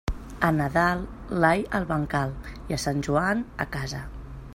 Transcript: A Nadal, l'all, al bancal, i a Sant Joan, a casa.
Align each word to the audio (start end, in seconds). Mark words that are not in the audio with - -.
A 0.45 0.47
Nadal, 0.59 1.03
l'all, 1.43 1.61
al 1.79 1.85
bancal, 1.91 2.33
i 2.73 2.77
a 2.79 2.83
Sant 2.85 3.05
Joan, 3.09 3.45
a 3.67 3.69
casa. 3.77 4.01